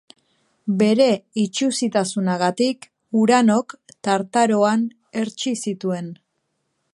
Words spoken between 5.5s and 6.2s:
zituen.